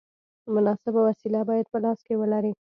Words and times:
مناسبه 0.55 0.99
وسیله 1.07 1.39
باید 1.49 1.65
په 1.71 1.77
لاس 1.83 1.99
کې 2.07 2.13
ولرې. 2.17 2.51